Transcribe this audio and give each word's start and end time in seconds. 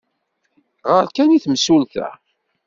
Ɣer 0.91 1.05
kan 1.15 1.35
i 1.35 1.39
temsulta. 1.43 2.07